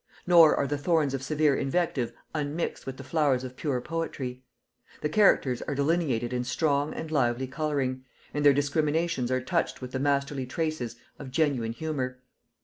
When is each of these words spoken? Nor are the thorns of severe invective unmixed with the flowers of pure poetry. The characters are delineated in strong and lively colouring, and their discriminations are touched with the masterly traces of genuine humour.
Nor 0.25 0.55
are 0.55 0.65
the 0.65 0.79
thorns 0.79 1.13
of 1.13 1.21
severe 1.21 1.53
invective 1.55 2.11
unmixed 2.33 2.87
with 2.87 2.97
the 2.97 3.03
flowers 3.03 3.43
of 3.43 3.55
pure 3.55 3.79
poetry. 3.81 4.41
The 5.01 5.09
characters 5.09 5.61
are 5.61 5.75
delineated 5.75 6.33
in 6.33 6.43
strong 6.43 6.91
and 6.91 7.11
lively 7.11 7.45
colouring, 7.45 8.03
and 8.33 8.43
their 8.43 8.51
discriminations 8.51 9.29
are 9.29 9.43
touched 9.43 9.79
with 9.79 9.91
the 9.91 9.99
masterly 9.99 10.47
traces 10.47 10.95
of 11.19 11.29
genuine 11.29 11.73
humour. 11.73 12.17